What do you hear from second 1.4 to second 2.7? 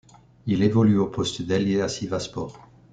d'ailier à Sivasspor.